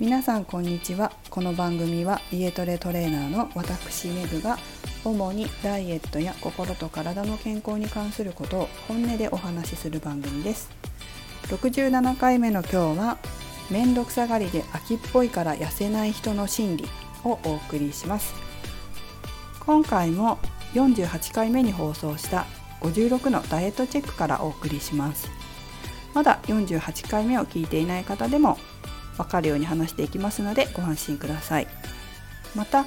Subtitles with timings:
[0.00, 1.12] 皆さんこんにちは。
[1.28, 4.56] この番組は家トレトレーナーの私メグが
[5.04, 10.70] 主にダイエットや心と体の健康に関することを本音でお話しする番組です。
[11.48, 13.18] 67回目の今日は
[13.70, 16.88] めんどくさがりで秋っぽいから痩せない人の心理
[17.22, 18.32] をお送りします。
[19.66, 20.38] 今回も
[20.72, 22.46] 48回目に放送した
[22.80, 25.28] 56のダイエットチェックからお送りします。
[26.14, 28.56] まだ48回目を聞いていない方でも
[29.22, 31.66] 分かるように話していきますのでご安心ください。
[32.54, 32.86] また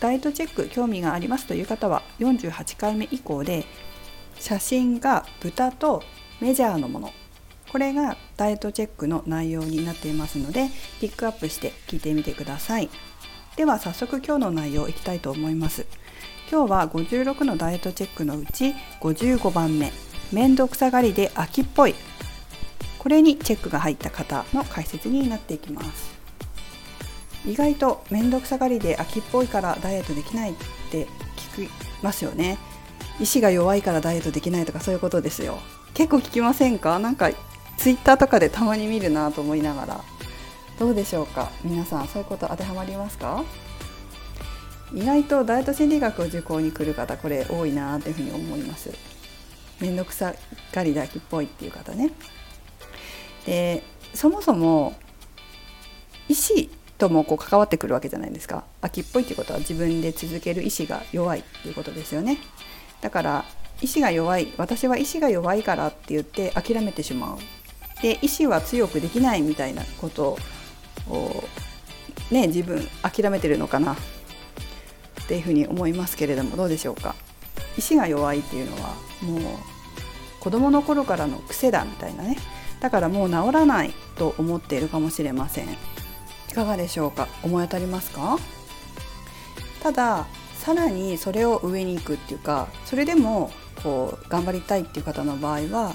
[0.00, 3.64] ダイエットチェック興味がありますという方は48回目以降で
[4.38, 6.02] 写真が豚と
[6.40, 7.12] メジャーのもの。
[7.70, 10.68] これがダイエットチェックの内容になっていますので
[11.00, 12.88] ピックアップして聞いてみてください。
[13.56, 15.86] では早速今日の内容いきたいと思います。
[16.50, 19.92] 今日は56のダイエットチェックのうち55番目。
[20.32, 21.94] めんどくさがりで秋っぽい。
[23.00, 26.20] これにチェックが入った方の解説になっていきます。
[27.46, 30.54] 意外と面倒くさがりで秋っぽいからダイエットできないっ
[30.90, 31.06] て
[31.56, 31.70] 聞き
[32.02, 32.58] ますよね。
[33.18, 35.58] 意志が弱いからダイエットできないとかそういうことですよ。
[35.94, 36.98] 結構聞きませんか？
[36.98, 37.30] なんか
[37.78, 40.00] ツイッターとかでたまに見るなと思いながら。
[40.78, 41.50] どうでしょうか？
[41.64, 43.42] 皆さんそういうこと当てはまりますか？
[44.92, 48.90] 意外とダイエット心理学を受講に来る方これ多いなというふうに思います。
[49.80, 50.34] 面倒くさ
[50.74, 52.10] がりで秋っぽいっていう方ね。
[53.46, 53.82] で
[54.14, 54.94] そもそも
[56.28, 58.64] 意思ともこう関わってくるわけじゃないですか。
[58.80, 62.38] 秋っぽいっていうことは自分で続ける意志が弱いっていうことですよね。
[63.00, 63.44] だから
[63.80, 67.38] 意志が弱い私は意志が弱いからって言って諦めてしまう。
[68.02, 70.38] で意志は強くできないみたいなこと
[71.08, 71.44] を
[72.30, 73.94] ね自分諦めてるのかな。
[73.94, 73.96] っ
[75.26, 77.14] ていうふうに思いますけれどもどうでしょうか。
[77.78, 79.42] 意志が弱いっていうのはもう
[80.40, 82.36] 子供の頃からの癖だみたいなね。
[82.80, 85.68] だからもう治らないと思っているかもしれません。
[86.48, 87.28] いかがでしょうか？
[87.42, 88.38] 思い当たりますか？
[89.82, 90.26] ただ
[90.58, 93.50] さらにそれを上に行くっていうかそれでも
[93.82, 95.94] こう頑張りたいっていう方の場合は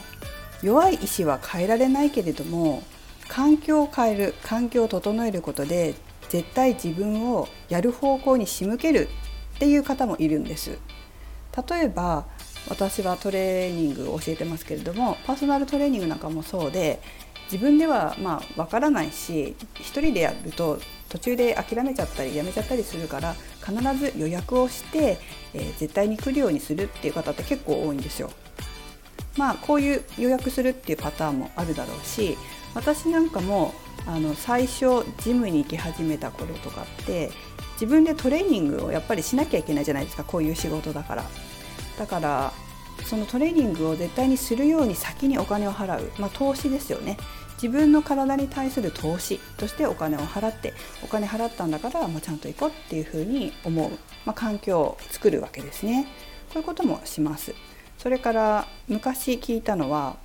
[0.63, 2.81] 弱い意志は変えられないけれども
[3.27, 5.93] 環境を変える環境を整えることで
[6.29, 9.07] 絶対自分をやる方向に仕向ける
[9.55, 10.79] っていう方もいるんです。
[11.69, 12.25] 例えば
[12.69, 16.99] 私はトレーニングを教えてますけれどもパーソナルトレーニングなんかもそうで
[17.51, 25.17] 自分ではまあ分からないし1人でやると途中で諦めちゃったりやめちゃったりするから必ず予約をして、
[25.53, 28.31] えー、絶対に来るようにするっていう方って結構多いんですよ。
[29.37, 32.37] まあこういう予約するっていうパターンもあるだろうし
[32.73, 33.73] 私なんかも
[34.07, 37.31] あの最初ジムに行き始めた頃とかって
[37.73, 41.25] 自分でトレーニングをやっぱりしなきゃいけないじゃないですかこういう仕事だから。
[41.97, 42.53] だから
[43.05, 47.17] そのトレーニングを絶対にするように先にお金を払う、まあ、投資ですよね。
[47.61, 50.73] 自分の体に対する投資としてお金を払って
[51.03, 53.91] お金払ったんだからもうちゃんと行こうっていうふうに思う、
[54.25, 56.07] まあ、環境を作るわけですね。
[56.49, 57.53] こういうこともします。
[57.97, 60.17] それから昔聞いたのは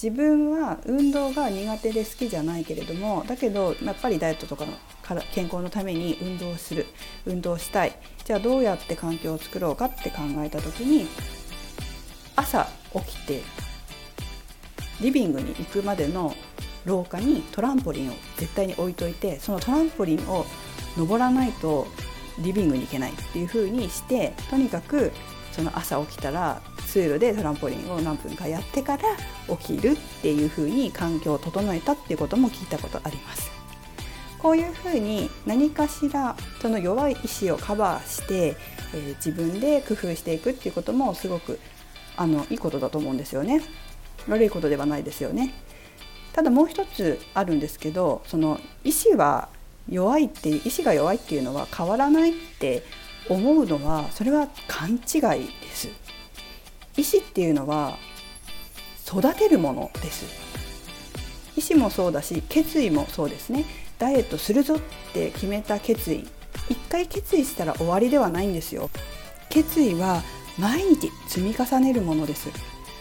[0.00, 4.72] 自分は運動が苦手で好きじゃないけれどもだけどやっぱりダイエットとかの
[5.32, 6.86] 健康のために運動する
[7.26, 11.06] 運動したいじゃあどうやって環境を作ろうかって考えた時に
[12.36, 13.42] 朝起きて
[15.00, 16.34] リビングに行くまでの
[16.84, 20.44] 廊下にトランポリンを絶対に置いといてそのトランポリンを
[20.96, 21.86] 登らないと
[22.40, 25.12] リビングに行けないっていう風にしてとにかく
[25.52, 29.02] その朝起きたら通路でトランポリンを何分かやってから
[29.56, 33.57] 起きるっていう風に環境を整えたっていうことも聞いたことあります。
[34.38, 38.56] こういうふうに何かしらその弱い意志をカバーして、
[38.94, 41.58] えー、自分で工夫していくっていうこともすごく
[42.16, 43.62] あのいいことだと思うんですよね。
[44.28, 45.54] 悪いことではないですよね。
[46.32, 49.48] ただもう一つあるんですけどその意志は
[49.88, 52.84] 弱いって意志が弱いっていうのは変わらないって
[53.28, 55.88] 思うのはそれは勘違いです。
[56.96, 57.96] 意志っていうのは
[59.06, 60.26] 育てるものです。
[61.56, 63.64] 意志もそうだし決意もそうですね
[63.98, 64.80] ダイエットするぞっ
[65.12, 66.26] て決めた決意。
[66.68, 68.90] 一回決意したら終わりではないんですよ。
[69.48, 70.22] 決意は
[70.58, 72.50] 毎日積み重ねるものです。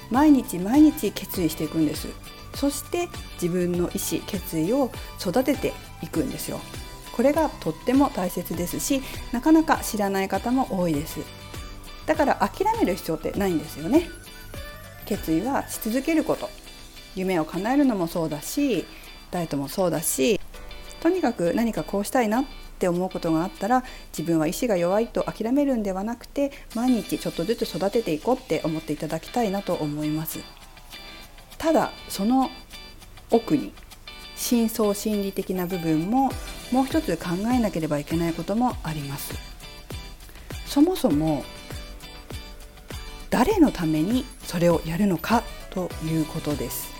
[0.09, 2.07] 毎日毎日決意していくんです。
[2.55, 3.09] そして
[3.41, 6.59] 自分の意思決意を育てていくんですよ。
[7.15, 9.01] これがとっても大切ですし
[9.31, 11.19] なかなか知らない方も多いです。
[12.05, 14.09] だから諦める必要ってないんですよね。
[15.05, 16.49] 決意はし続けること。
[17.15, 18.85] 夢を叶えるのもそうだし
[19.31, 20.36] ダイエットもそうだし
[21.07, 22.45] とにかく何かこうしたいなっ
[22.79, 30.39] て思うことがあったら自分は意志が弱いと諦めるんではなくて毎日ちょっとずつ育てていこうって思っていただきたいなと思います。
[31.57, 32.49] ただその
[33.31, 33.71] 奥に
[34.35, 36.29] 深層心理的な部分も
[36.73, 39.33] もう一つ考えなければいけないこともあります。
[40.65, 41.45] そもそも
[43.29, 46.96] 誰のためにそれをやるのかということです。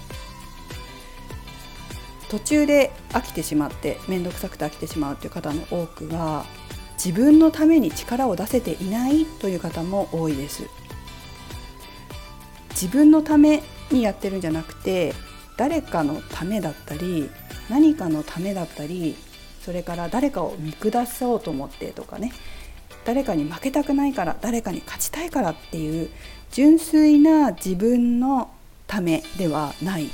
[2.30, 6.46] 途中で飽きてしまって面倒くさくて飽きてしまうという方の多くは
[7.04, 10.64] 自分のために力を出せていないという方も多いです。
[12.72, 15.14] 自分のためにやってるんじゃなくて
[15.58, 17.30] 誰かのためだったり
[17.70, 19.16] 何かのためだったり
[19.64, 22.32] それから誰かを見下そうと思ってとかね
[23.04, 26.10] 誰かに負けたくないから誰かに勝ちたいからっていう
[26.52, 28.52] 純粋な自分の
[28.86, 30.10] ためではない。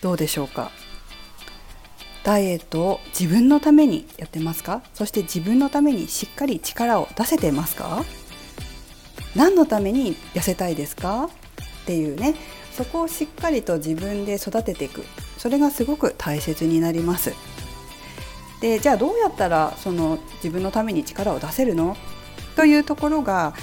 [0.00, 0.70] どうでしょうか？
[2.24, 4.82] ダイエットを自分のためにやってますか？
[4.94, 8.04] そして自分のためにしっかり力を出せてますか？
[9.34, 11.24] 何のために痩せたいですか？
[11.24, 11.28] っ
[11.86, 12.34] ていうね。
[12.72, 15.04] そこをしっかりと自分で育てていく。
[15.36, 17.32] それがすごく大切になります。
[18.60, 21.96] でじゃあどうやったらその自分のために力を出せるの？
[22.56, 23.54] というところが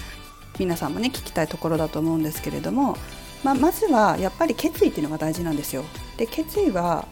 [0.58, 2.98] 皆さんもね聞きたいところだと思うんですけれども、
[3.44, 5.84] まあ、まずはやっぱり決意っていうのが大事なんですよ。
[6.18, 7.08] で決意は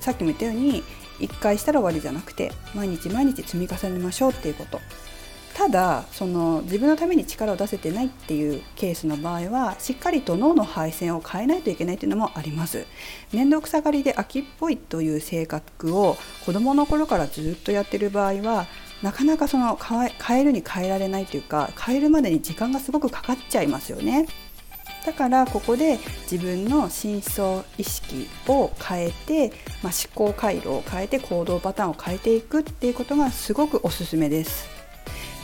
[0.00, 0.82] さっきも言ったように
[1.20, 4.80] 1回したら終わりじゃなくて毎日毎日積み重ねましょうっていうこと。
[5.54, 12.86] ただその自分のために力を出せてないっていうケースの場合はしっかりと脳の配線を変えないといけないというのもあります。
[13.32, 18.68] 面倒くさがりで秋っぽいという性格を子どもの頃からずっとやってる場合は
[19.02, 24.28] なかなかその変えるに変えられないというか変えるまでに時間がすごくかかっちゃいますよね。
[25.04, 25.98] だからここで
[26.30, 29.48] 自分の深層意識を変えて、
[29.82, 34.68] まあ、思考回路を変えて行動パターンを変えていくっていうことがすごくおすすめです。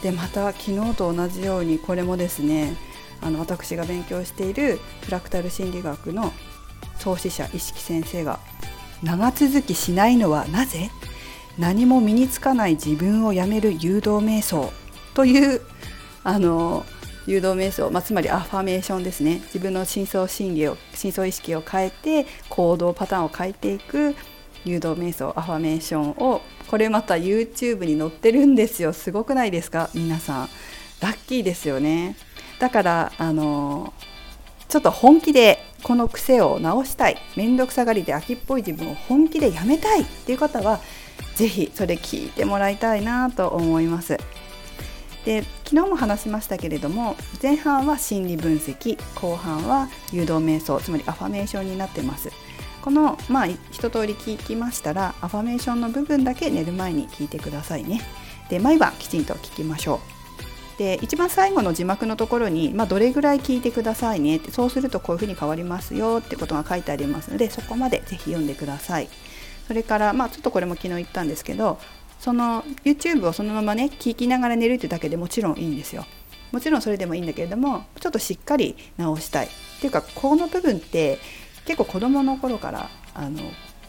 [0.02, 2.76] でまた昨日と同じようにこれもですね
[3.22, 6.32] あの私が勉強しているフラクタル心理学の
[6.98, 8.38] 創始者意識先生が
[9.02, 10.90] 長続きしないのはなぜ？
[11.58, 14.70] 何も身につかない自分をやめる誘導瞑想
[15.14, 15.62] という
[16.24, 16.84] あの
[17.26, 19.40] 誘導瞑想、まあ、つまりアファメーションですね。
[19.46, 24.14] 自分の深層心理を深層意識を変えて行動パターンを変えていく
[24.64, 28.92] 誘導瞑想アファメーションをこれまた YouTube に載ってるんですよ。
[28.92, 29.90] すごくないですか？
[29.94, 30.48] 皆さん。
[31.00, 32.16] ラッキーですよね。
[32.58, 33.92] だからあの
[34.68, 37.16] ちょっと本気でこの癖を直したい。
[37.36, 40.80] 面倒くさがりで秋っぽい自分を本気でやめたいっていう方は
[41.34, 44.16] 是非それ聞いてもらいたいなと思います。
[45.26, 52.30] で昨日も話しましたけれども前半は心理分析後半は誘導瞑想つまりアファメーションになってます。
[52.80, 58.00] このまあ一通り聞きましたらアファメーションの部分だけ寝る前に聞いてくださいね。
[58.48, 60.00] で毎晩きちんと聞きましょ
[60.76, 60.78] う。
[60.78, 69.08] で一番最後の字幕のところに、まあ、どれぐらい聞いてくださいねってそうするとこういうふうに変わりますよってことが書いてありますのでそこまでぜひ読んでください。
[69.66, 71.80] それからまあちょっとこれも昨日言ったんですけど
[72.18, 76.04] その YouTube をそのままね聞きながら寝るってだけでもちろんいいんですよ。
[76.52, 79.46] もちろんそれでもいいんだけれどもちょっとしっかり直したい。
[79.46, 79.48] っ
[79.80, 81.18] ていうかこの部分って
[81.66, 83.40] 結構子どもの頃からあの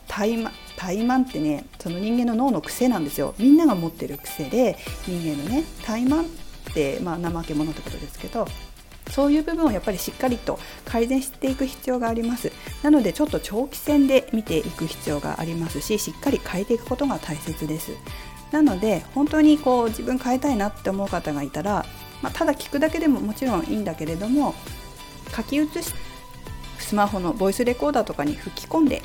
[0.07, 3.35] 怠慢怠慢ってねその人間の脳の癖なんですよ。
[3.37, 8.47] みんなが持ってる癖で人間のね怠慢って、まあ、怠け者ってことですけど
[9.11, 12.51] そういう部分をやっぱりしっかりと改善していく必要があります。
[12.83, 17.91] なのでちょっと長期戦で見ていく必要がありますししっかり変えていくことが大切です。
[18.51, 21.85] なので本当にこう自分変えたいなって思う方がいたら、
[22.21, 24.55] まあ、ただ聞くだけでももちろんいいんだけれども
[25.35, 25.93] 書き写し
[26.79, 29.01] スマホのボイスレコーダーとかに吹き込んで、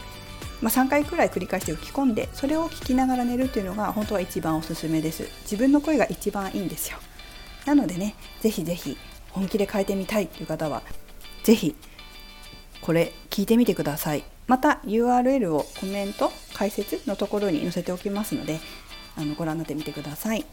[0.60, 5.24] まあ、3回くらい繰り返して吹き込んでそれを聞きながら寝るっていうのが本当は一番おすすめです。
[5.42, 6.98] 自分の声が一番いいんですよ。
[7.66, 8.96] なのでねぜひぜひ
[9.30, 10.82] 本気で変えてみたいという方は
[11.42, 11.74] ぜひ
[12.80, 14.24] これ聞いてみてください。
[14.46, 18.60] また URL をコメント解説のところに載せておきますので
[19.16, 20.44] あのご覧になってみてください。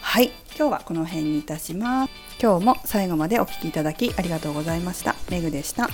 [0.00, 0.32] はい。
[0.56, 2.12] 今日はこの辺にいたします。
[2.40, 5.14] 今日も最後までお聴きいただきありがとうございました。
[5.30, 5.88] めぐでした。